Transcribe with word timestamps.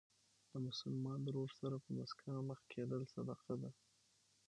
له 0.51 0.57
مسلمان 0.67 1.19
ورور 1.25 1.49
سره 1.59 1.75
په 1.83 1.89
مسکا 1.97 2.35
مخ 2.47 2.59
کېدل 2.73 3.01
صدقه 3.13 3.53
ده. 3.61 3.69